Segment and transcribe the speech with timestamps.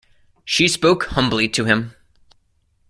[0.43, 1.93] She spoke humbly to him.